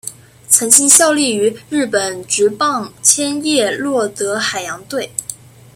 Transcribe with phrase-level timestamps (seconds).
[0.49, 5.11] 曾经效力于日本职棒千叶罗德海洋队。